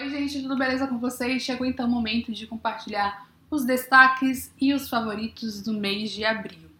[0.00, 1.42] Oi, gente, tudo beleza com vocês?
[1.42, 6.70] Chegou então o momento de compartilhar os destaques e os favoritos do mês de abril.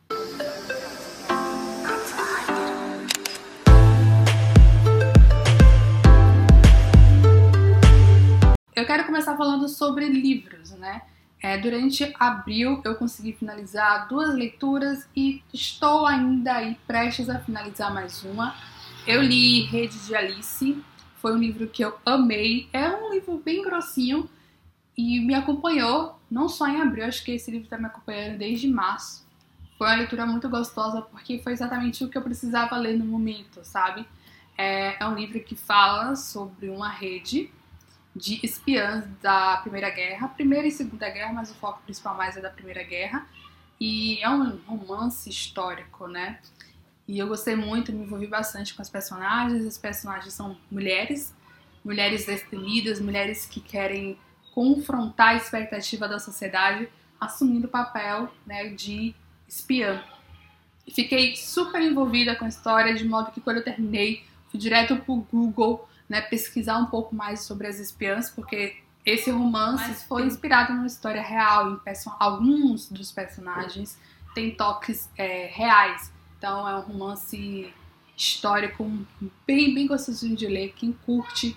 [8.75, 11.03] Eu quero começar falando sobre livros, né?
[11.43, 17.93] É, durante abril eu consegui finalizar duas leituras e estou ainda aí prestes a finalizar
[17.93, 18.57] mais uma.
[19.07, 20.83] Eu li Rede de Alice,
[21.21, 22.69] foi um livro que eu amei.
[22.73, 24.29] É um livro bem grossinho
[24.97, 28.69] e me acompanhou, não só em abril, acho que esse livro está me acompanhando desde
[28.69, 29.27] março.
[29.79, 33.65] Foi uma leitura muito gostosa porque foi exatamente o que eu precisava ler no momento,
[33.65, 34.07] sabe?
[34.59, 37.51] É, é um livro que fala sobre uma rede
[38.15, 42.41] de espiãs da Primeira Guerra, Primeira e Segunda Guerra, mas o foco principal mais é
[42.41, 43.27] da Primeira Guerra.
[43.81, 46.41] E é um romance histórico, né?
[47.11, 49.67] E eu gostei muito, me envolvi bastante com as personagens.
[49.67, 51.35] As personagens são mulheres,
[51.85, 54.17] mulheres destemidas, mulheres que querem
[54.55, 56.89] confrontar a expectativa da sociedade,
[57.21, 59.13] assumindo o papel né, de
[59.49, 60.01] espiã.
[60.95, 65.27] Fiquei super envolvida com a história, de modo que quando eu terminei, fui direto pro
[65.33, 70.75] Google né, pesquisar um pouco mais sobre as espiãs, porque esse romance Mas foi inspirado
[70.75, 71.81] numa história real, em
[72.21, 73.99] alguns dos personagens
[74.33, 76.20] têm toques é, reais.
[76.41, 77.71] Então é um romance
[78.17, 78.91] histórico
[79.47, 80.73] bem, bem gostosinho de ler.
[80.75, 81.55] Quem curte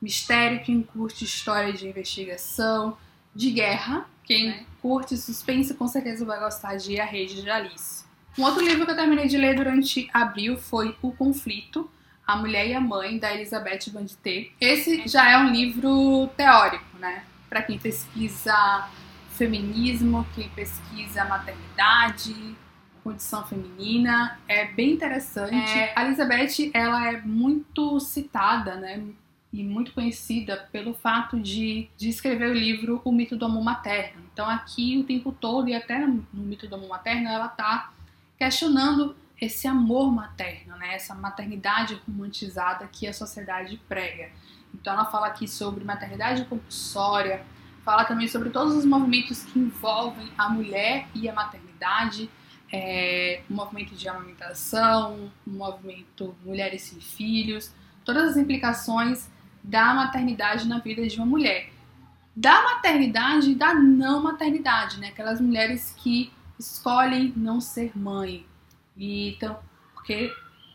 [0.00, 2.98] mistério, quem curte história de investigação,
[3.34, 4.64] de guerra, quem é.
[4.82, 8.04] curte suspense com certeza vai gostar de A Rede de Alice.
[8.38, 11.90] Um outro livro que eu terminei de ler durante abril foi O Conflito,
[12.26, 14.50] A Mulher e a Mãe, da Elizabeth Bandité.
[14.60, 17.24] Esse já é um livro teórico, né?
[17.48, 18.86] Para quem pesquisa
[19.30, 22.54] feminismo, quem pesquisa maternidade,
[23.06, 25.54] condição feminina, é bem interessante.
[25.54, 29.00] É, a Elizabeth, ela é muito citada, né?
[29.52, 34.22] E muito conhecida pelo fato de, de escrever o livro O Mito do Amor Materno.
[34.32, 37.92] Então, aqui o tempo todo, e até no Mito do Amor Materno, ela tá
[38.36, 40.96] questionando esse amor materno, né?
[40.96, 44.30] Essa maternidade romantizada que a sociedade prega.
[44.74, 47.46] Então, ela fala aqui sobre maternidade compulsória,
[47.84, 52.28] fala também sobre todos os movimentos que envolvem a mulher e a maternidade
[52.72, 57.72] é, um movimento de amamentação, um movimento mulheres sem filhos,
[58.04, 59.28] todas as implicações
[59.62, 61.70] da maternidade na vida de uma mulher.
[62.34, 65.08] Da maternidade e da não maternidade, né?
[65.08, 68.46] Aquelas mulheres que escolhem não ser mãe.
[68.96, 69.58] E então,
[69.94, 70.32] porque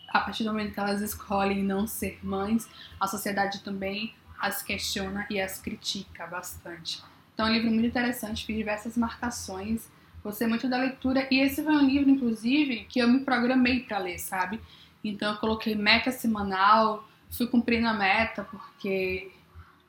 [0.09, 2.69] a partir do momento que elas escolhem não ser mães,
[2.99, 7.01] a sociedade também as questiona e as critica bastante.
[7.33, 9.89] Então, é um livro muito interessante, fiz diversas marcações
[10.23, 13.97] Gostei muito da leitura e esse foi um livro, inclusive, que eu me programei para
[13.97, 14.59] ler, sabe?
[15.03, 19.31] Então eu coloquei meta semanal, fui cumprindo a meta porque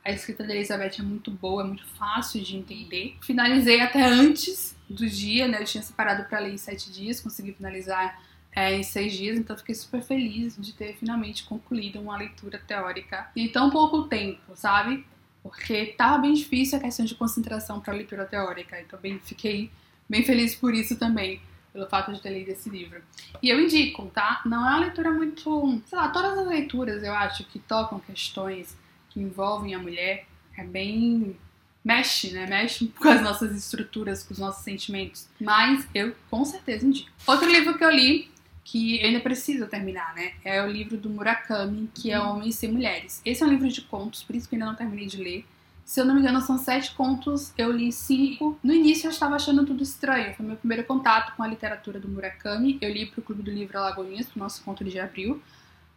[0.05, 3.17] a escrita da Elizabeth é muito boa, é muito fácil de entender.
[3.21, 5.61] Finalizei até antes do dia, né?
[5.61, 8.21] Eu tinha separado para ler em sete dias, consegui finalizar
[8.55, 13.31] é, em seis dias, então fiquei super feliz de ter finalmente concluído uma leitura teórica
[13.37, 15.07] em tão pouco tempo, sabe?
[15.43, 19.71] Porque tava bem difícil a questão de concentração para leitura teórica, então bem fiquei
[20.13, 21.41] bem feliz por isso também,
[21.73, 23.01] pelo fato de ter lido esse livro.
[23.43, 24.43] E eu indico, tá?
[24.45, 25.83] Não é uma leitura muito.
[25.87, 28.77] Sei lá, todas as leituras eu acho que tocam questões
[29.09, 31.35] que envolvem a mulher é bem.
[31.83, 32.47] Mexe, né?
[32.47, 35.27] Mexe com as nossas estruturas, com os nossos sentimentos.
[35.41, 37.11] Mas eu com certeza indico.
[37.27, 38.31] Outro livro que eu li,
[38.63, 40.35] que ainda preciso terminar, né?
[40.45, 43.23] É o livro do Murakami, que é Homens e Mulheres.
[43.25, 45.47] Esse é um livro de contos, por isso que ainda não terminei de ler.
[45.85, 48.59] Se eu não me engano, são sete contos, eu li cinco.
[48.63, 52.09] No início eu estava achando tudo estranho, foi meu primeiro contato com a literatura do
[52.09, 52.79] Murakami.
[52.81, 55.43] Eu li para o Clube do Livro Alagoinhas, pro nosso conto de abril.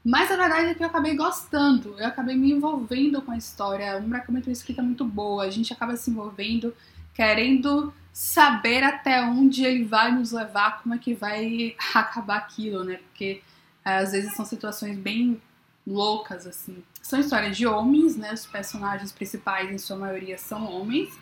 [0.04, 3.98] Mas a verdade é que eu acabei gostando, eu acabei me envolvendo com a história.
[3.98, 6.76] O Murakami tem uma escrita muito boa, a gente acaba se envolvendo,
[7.14, 12.98] querendo saber até onde ele vai nos levar, como é que vai acabar aquilo, né?
[12.98, 13.42] Porque
[13.84, 15.42] às vezes são situações bem
[15.86, 16.84] loucas, assim.
[17.02, 18.34] São histórias de homens, né?
[18.34, 21.18] Os personagens principais, em sua maioria, são homens.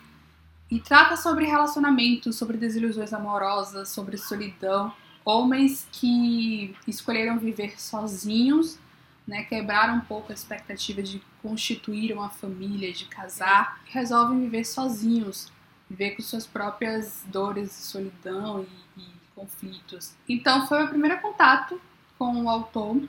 [0.70, 4.92] E trata sobre relacionamentos, sobre desilusões amorosas, sobre solidão.
[5.24, 8.78] Homens que escolheram viver sozinhos,
[9.26, 9.44] né?
[9.44, 13.80] Quebraram um pouco a expectativa de constituir uma família, de casar.
[13.84, 15.52] Resolvem viver sozinhos,
[15.88, 18.66] viver com suas próprias dores, solidão
[18.96, 20.14] e, e conflitos.
[20.26, 21.78] Então foi o primeiro contato
[22.18, 23.02] com o autor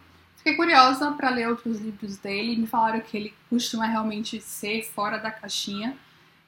[0.45, 2.55] Fiquei curiosa para ler outros livros dele.
[2.55, 5.97] Me falaram que ele costuma realmente ser fora da caixinha.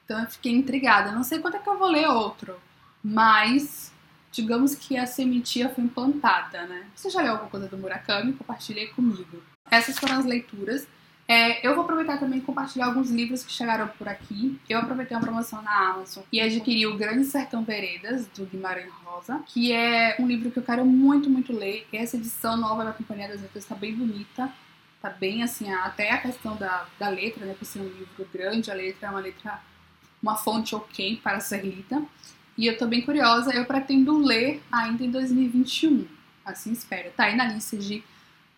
[0.06, 1.12] Então eu fiquei intrigada.
[1.12, 2.60] Não sei quando é que eu vou ler outro,
[3.04, 3.92] mas
[4.32, 6.86] digamos que a sementinha foi implantada, né?
[6.94, 8.34] Você já leu alguma coisa do Murakami?
[8.34, 9.42] Compartilhe comigo.
[9.72, 10.88] Essas foram as leituras.
[11.28, 14.58] É, eu vou aproveitar também e compartilhar alguns livros que chegaram por aqui.
[14.70, 19.42] Eu aproveitei uma promoção na Amazon e adquiri o Grande Sertão Veredas, do Guimarães Rosa,
[19.46, 21.86] que é um livro que eu quero muito, muito ler.
[21.92, 24.50] Essa edição nova da Companhia das Letras está bem bonita.
[25.02, 27.54] Tá bem assim, até a questão da, da letra, né?
[27.54, 29.62] Por ser um livro grande, a letra é uma letra,
[30.24, 32.02] uma fonte ok para ser lida.
[32.58, 36.08] E eu tô bem curiosa, eu pretendo ler ainda em 2021.
[36.44, 37.12] Assim espero.
[37.12, 38.02] Tá aí na lista de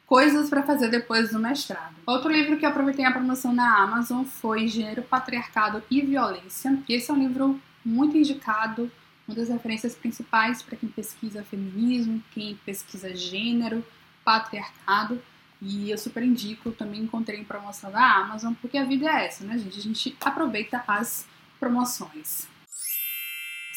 [0.10, 1.94] Coisas para fazer depois do mestrado.
[2.04, 6.80] Outro livro que eu aproveitei a promoção na Amazon foi Gênero, Patriarcado e Violência.
[6.90, 8.92] Esse é um livro muito indicado,
[9.28, 13.86] uma das referências principais para quem pesquisa feminismo, quem pesquisa gênero,
[14.26, 15.22] patriarcado.
[15.62, 19.44] E eu super indico, também encontrei em promoção da Amazon, porque a vida é essa,
[19.46, 19.78] né, gente?
[19.78, 21.28] A gente aproveita as
[21.60, 22.48] promoções.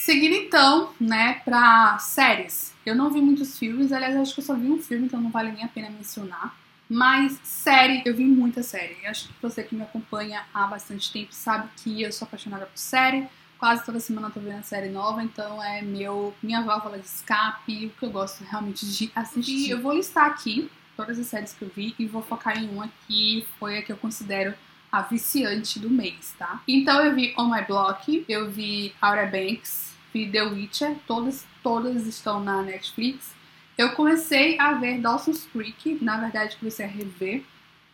[0.04, 2.74] Seguindo então, né, para séries.
[2.84, 5.30] Eu não vi muitos filmes, aliás, acho que eu só vi um filme, então não
[5.30, 6.56] vale nem a pena mencionar.
[6.88, 8.96] Mas série, eu vi muita série.
[9.00, 12.66] Eu acho que você que me acompanha há bastante tempo sabe que eu sou apaixonada
[12.66, 13.28] por série.
[13.56, 17.86] Quase toda semana eu tô vendo série nova, então é meu minha válvula de escape,
[17.86, 19.70] o que eu gosto realmente de assistir.
[19.70, 22.90] Eu vou listar aqui todas as séries que eu vi e vou focar em uma
[23.06, 24.52] que foi a que eu considero
[24.90, 26.60] a viciante do mês, tá?
[26.66, 32.06] Então eu vi On My Block, eu vi Outer Banks, vi The Witcher, todas, todas
[32.06, 33.32] estão na Netflix.
[33.76, 37.42] Eu comecei a ver Dawson's Creek, na verdade comecei a rever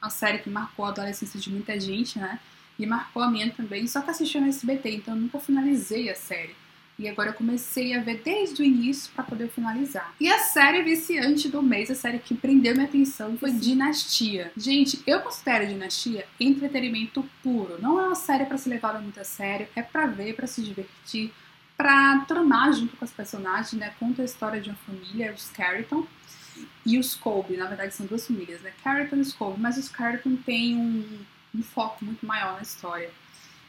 [0.00, 2.38] a série que marcou a adolescência de muita gente, né?
[2.78, 6.14] E marcou a minha também, só que assisti no SBT, então eu nunca finalizei a
[6.14, 6.54] série.
[6.98, 10.12] E agora eu comecei a ver desde o início para poder finalizar.
[10.20, 13.58] E a série viciante do mês, a série que prendeu minha atenção foi Sim.
[13.58, 14.52] Dinastia.
[14.56, 17.80] Gente, eu considero Dinastia entretenimento puro.
[17.80, 20.60] Não é uma série para se levar muito a sério, é para ver, para se
[20.60, 21.32] divertir
[21.78, 23.94] para tramar junto com as personagens, né?
[24.00, 26.04] Conta a história de uma família, os Carrington
[26.84, 27.56] e os Colby.
[27.56, 28.72] Na verdade, são duas famílias, né?
[28.82, 29.60] Carrington e os Colby.
[29.60, 31.20] Mas os Carrington têm um,
[31.54, 33.10] um foco muito maior na história.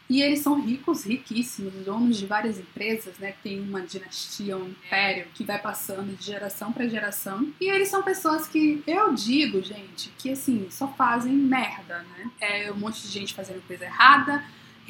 [0.10, 3.36] E eles são ricos, riquíssimos, donos de várias empresas, né?
[3.44, 7.54] Tem uma dinastia, um império que vai passando de geração para geração.
[7.62, 12.32] E eles são pessoas que eu digo, gente, que assim, só fazem merda, né?
[12.42, 14.44] É um monte de gente fazendo coisa errada,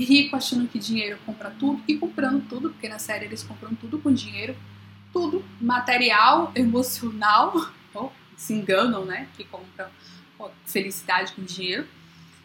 [0.04, 4.00] rico achando que dinheiro compra tudo e comprando tudo, porque na série eles compram tudo
[4.00, 4.56] com dinheiro,
[5.12, 9.88] tudo, material, emocional, oh, se enganam, né, que compram
[10.38, 11.88] oh, felicidade com dinheiro.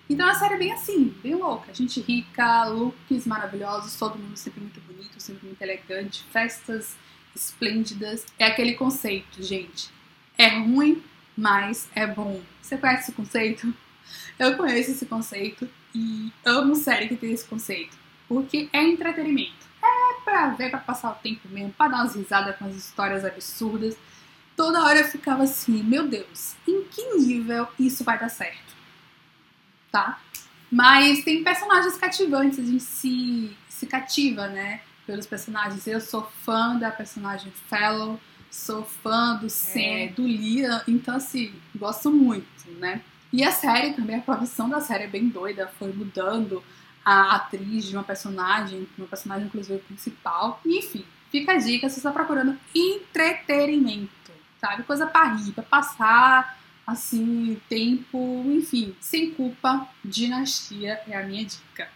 [0.08, 1.72] Então a série é bem assim, bem louca.
[1.72, 6.96] Gente rica, looks maravilhosos, todo mundo sempre muito bonito, sempre muito elegante, festas
[7.34, 8.26] esplêndidas.
[8.38, 9.90] É aquele conceito, gente.
[10.36, 11.02] É ruim,
[11.36, 12.40] mas é bom.
[12.60, 13.74] Você conhece esse conceito?
[14.38, 17.96] Eu conheço esse conceito e amo série que tem esse conceito.
[18.28, 19.64] Porque é entretenimento.
[19.82, 23.24] É pra ver, pra passar o tempo mesmo, pra dar umas risadas com as histórias
[23.24, 23.96] absurdas.
[24.56, 28.74] Toda hora eu ficava assim, meu Deus, em que nível isso vai dar certo?
[29.90, 30.20] Tá?
[30.70, 34.80] Mas tem personagens cativantes, a gente se, se cativa, né?
[35.06, 35.86] Pelos personagens.
[35.86, 38.18] Eu sou fã da personagem Fellow,
[38.50, 40.08] sou fã do Sam, é.
[40.08, 43.02] do Lia, então assim, gosto muito, né?
[43.34, 46.62] E a série também, a produção da série é bem doida, foi mudando
[47.04, 50.60] a atriz de uma personagem, uma personagem inclusive principal.
[50.64, 54.84] enfim, fica a dica se você está procurando entretenimento, sabe?
[54.84, 61.88] Coisa para rir, para passar assim, tempo, enfim, sem culpa, dinastia é a minha dica.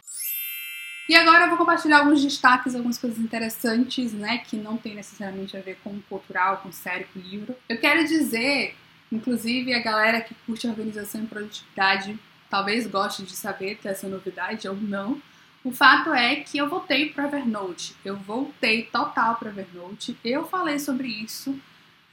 [1.08, 5.56] E agora eu vou compartilhar alguns destaques, algumas coisas interessantes, né, que não tem necessariamente
[5.56, 7.54] a ver com cultural, com série, com livro.
[7.68, 8.74] Eu quero dizer
[9.10, 12.18] Inclusive, a galera que curte organização e produtividade
[12.50, 15.20] talvez goste de saber dessa novidade ou não.
[15.64, 17.94] O fato é que eu voltei para Evernote.
[18.04, 20.16] Eu voltei total para Evernote.
[20.24, 21.58] Eu falei sobre isso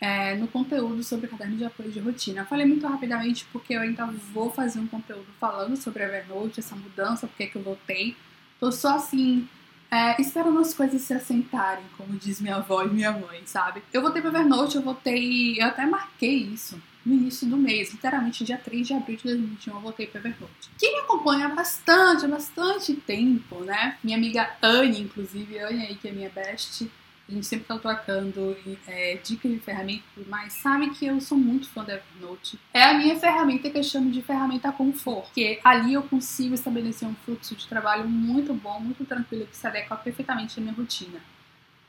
[0.02, 2.42] é, no conteúdo sobre caderno de apoio de rotina.
[2.42, 6.76] Eu falei muito rapidamente porque eu ainda vou fazer um conteúdo falando sobre Evernote, essa
[6.76, 8.16] mudança, porque que eu voltei.
[8.60, 9.48] Tô só assim,
[9.92, 13.82] é, esperando as coisas se assentarem, como diz minha avó e minha mãe, sabe?
[13.94, 15.62] Eu voltei para Evernote, eu voltei.
[15.62, 19.76] Eu até marquei isso no início do mês, literalmente dia 3 de abril de 2021,
[19.76, 20.70] eu voltei para Evernote.
[20.78, 23.98] Quem me acompanha há bastante, há bastante tempo, né?
[24.04, 26.90] Minha amiga Anne, inclusive, Anne aí que é minha best,
[27.28, 28.56] a gente sempre tá trocando
[28.88, 32.60] é, dicas de ferramenta e tudo mais, sabe que eu sou muito fã da Evernote.
[32.72, 37.08] É a minha ferramenta que eu chamo de ferramenta conforto, porque ali eu consigo estabelecer
[37.08, 41.20] um fluxo de trabalho muito bom, muito tranquilo, que se adequa perfeitamente à minha rotina.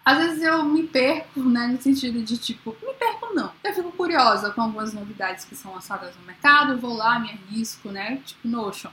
[0.02, 3.52] Às vezes eu me perco, né, no sentido de tipo, me perco não.
[3.62, 7.90] Eu fico curiosa com algumas novidades que são lançadas no mercado, vou lá, me arrisco,
[7.90, 8.90] né, tipo Notion.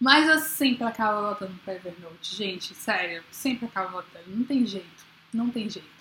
[0.00, 5.13] Mas eu sempre acabo voltando para Evernote, gente, sério, sempre acabo voltando, não tem jeito
[5.34, 5.94] não tem jeito.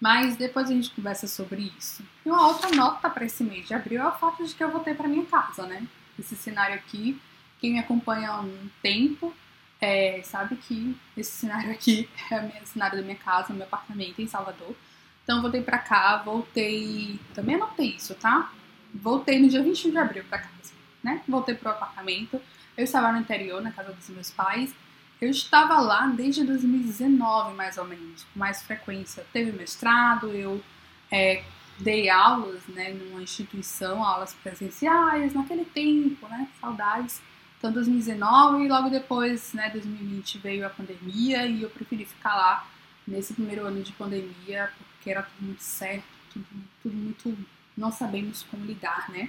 [0.00, 2.02] Mas depois a gente conversa sobre isso.
[2.24, 4.70] E uma outra nota para esse mês de abril é o fato de que eu
[4.70, 5.86] voltei para minha casa, né?
[6.18, 7.20] Esse cenário aqui
[7.60, 9.34] Quem me acompanha há um tempo
[9.80, 14.26] é, sabe que esse cenário aqui é o cenário da minha casa, meu apartamento em
[14.26, 14.74] Salvador.
[15.22, 17.18] Então voltei pra cá, voltei.
[17.34, 18.52] Também anotei isso, tá?
[18.92, 21.22] Voltei no dia 21 de abril pra casa, né?
[21.26, 22.40] Voltei pro apartamento.
[22.76, 24.74] Eu estava no interior, na casa dos meus pais.
[25.20, 29.26] Eu estava lá desde 2019, mais ou menos, com mais frequência.
[29.32, 30.62] Teve mestrado, eu
[31.10, 31.44] é,
[31.78, 36.48] dei aulas, né, numa instituição, aulas presenciais, naquele tempo, né?
[36.58, 37.20] Saudades.
[37.58, 42.66] Então, 2019 e logo depois, né, 2020 veio a pandemia e eu preferi ficar lá
[43.06, 46.46] nesse primeiro ano de pandemia porque era tudo muito certo, tudo,
[46.82, 47.36] tudo muito.
[47.76, 49.28] Não sabemos como lidar, né?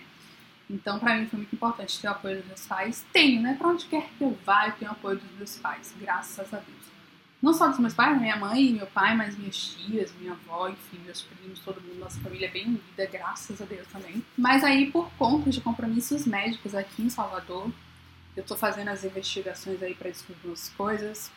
[0.72, 3.06] Então, para mim foi muito importante ter o apoio dos meus pais.
[3.12, 3.56] Tenho, né?
[3.58, 6.58] Pra onde quer que eu vá, eu tenho o apoio dos meus pais, graças a
[6.58, 6.92] Deus.
[7.42, 11.00] Não só dos meus pais, minha mãe meu pai, mas minhas tias, minha avó, enfim,
[11.04, 14.24] meus primos, todo mundo, nossa família é bem unida, graças a Deus também.
[14.38, 17.70] Mas aí, por conta de compromissos médicos aqui em Salvador,
[18.38, 21.32] eu tô fazendo as investigações aí para descobrir umas coisas.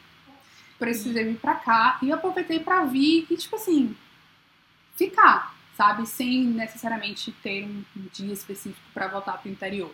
[0.79, 3.97] Precisei vir pra cá e aproveitei para vir e, tipo assim,
[4.95, 6.07] ficar, sabe?
[6.07, 9.93] Sem necessariamente ter um dia específico para voltar pro interior,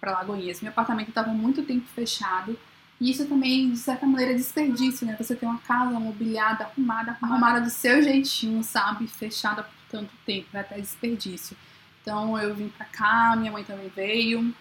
[0.00, 0.60] para Lagoinhas.
[0.60, 2.58] Meu apartamento estava muito tempo fechado.
[3.00, 5.16] E isso também, de certa maneira, é desperdício, né?
[5.18, 9.08] Você tem uma casa mobiliada, arrumada, arrumada do seu jeitinho, sabe?
[9.08, 11.56] Fechada por tanto tempo, é até desperdício.
[12.00, 14.54] Então eu vim pra cá, minha mãe também veio.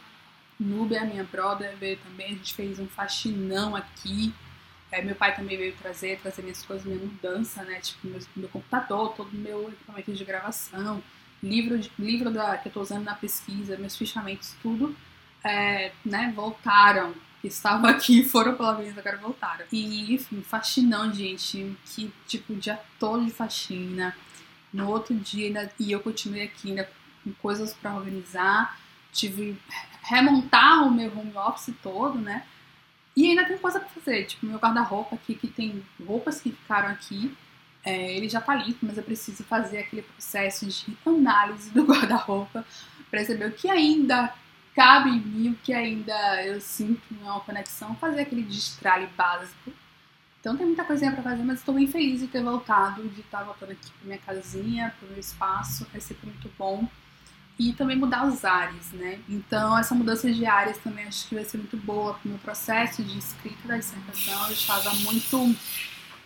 [0.59, 2.27] Nubia, minha brother, veio também.
[2.27, 4.33] A gente fez um faxinão aqui.
[4.93, 7.79] É, meu pai também veio trazer, trazer minhas coisas, minha mudança, né?
[7.79, 11.01] Tipo, meu, meu computador, todo o meu equipamento de gravação,
[11.41, 14.95] livro, de, livro da, que eu tô usando na pesquisa, meus fichamentos, tudo,
[15.43, 16.31] é, né?
[16.35, 17.13] Voltaram.
[17.43, 19.65] Estavam aqui, foram pela vez, agora voltaram.
[19.71, 21.75] E, enfim, faxinão, gente.
[21.85, 24.15] Que, tipo, dia todo de faxina.
[24.71, 26.89] No outro dia, ainda, e eu continuei aqui ainda
[27.23, 28.77] com coisas para organizar
[29.13, 29.57] tive
[30.01, 32.43] remontar o meu home office todo, né?
[33.15, 36.89] E ainda tem coisa pra fazer, tipo, meu guarda-roupa aqui, que tem roupas que ficaram
[36.89, 37.35] aqui,
[37.85, 42.65] é, ele já tá limpo, mas eu preciso fazer aquele processo de análise do guarda-roupa
[43.11, 44.33] para saber o que ainda
[44.73, 49.71] cabe em mim, o que ainda eu sinto uma conexão, fazer aquele destralhe básico.
[50.39, 53.43] Então tem muita coisinha para fazer, mas estou bem feliz de ter voltado, de estar
[53.43, 56.87] voltando aqui pra minha casinha, pro meu espaço, é sempre muito bom
[57.57, 59.19] e também mudar os ares, né?
[59.29, 62.39] Então, essa mudança de áreas também acho que vai ser muito boa para o meu
[62.39, 64.47] processo de escrita da dissertação.
[64.47, 65.55] Eu estava muito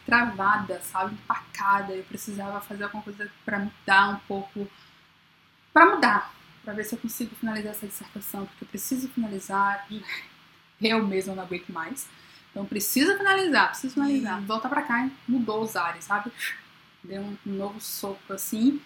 [0.06, 1.14] travada, sabe?
[1.14, 1.94] Empacada.
[1.94, 4.68] Eu precisava fazer alguma coisa para mudar um pouco,
[5.74, 9.88] para mudar, para ver se eu consigo finalizar essa dissertação, porque eu preciso finalizar.
[10.80, 12.08] Eu mesma não aguento mais.
[12.52, 14.40] Então, preciso finalizar, preciso finalizar.
[14.42, 16.32] Volta para cá, mudou os ares, sabe?
[17.04, 18.80] Deu um novo soco assim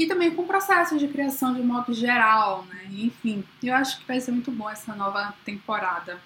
[0.00, 2.88] e também com o processo de criação de modo geral, né?
[2.90, 6.18] Enfim, eu acho que vai ser muito bom essa nova temporada.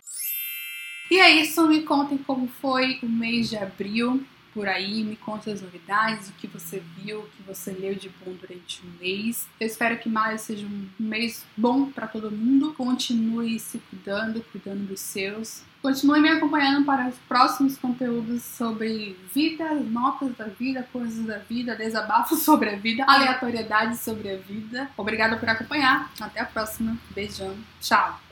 [1.11, 5.50] E é isso, me contem como foi o mês de abril por aí, me conte
[5.50, 9.49] as novidades, o que você viu, o que você leu de bom durante o mês.
[9.61, 12.73] Eu espero que maio seja um mês bom para todo mundo.
[12.73, 15.62] Continue se cuidando, cuidando dos seus.
[15.82, 21.75] Continue me acompanhando para os próximos conteúdos sobre vida, notas da vida, coisas da vida,
[21.75, 24.88] desabafos sobre a vida, aleatoriedades sobre a vida.
[24.96, 26.11] Obrigada por acompanhar.
[26.18, 26.96] Até a próxima.
[27.14, 27.54] Beijão.
[27.80, 28.24] Tchau.